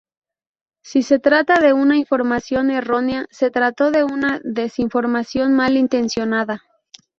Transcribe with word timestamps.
Si 0.83 1.03
se 1.03 1.19
trata 1.19 1.59
de 1.59 1.73
una 1.73 1.95
información 1.95 2.71
errónea, 2.71 3.27
se 3.29 3.51
trató 3.51 3.91
de 3.91 4.03
una 4.03 4.41
desinformación 4.43 5.53
mal 5.55 5.77
intencionada". 5.77 6.63